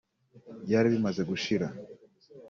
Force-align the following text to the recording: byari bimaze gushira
byari 0.63 0.87
bimaze 0.93 1.21
gushira 1.29 1.67